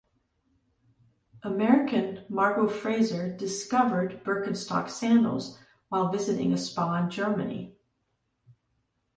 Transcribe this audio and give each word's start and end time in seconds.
American, 1.43 2.25
Margot 2.27 2.67
Fraser 2.67 3.31
"discovered" 3.37 4.23
Birkenstock 4.23 4.89
sandals 4.89 5.59
while 5.89 6.11
visiting 6.11 6.51
a 6.53 6.57
spa 6.57 7.03
in 7.03 7.11
Germany. 7.11 7.77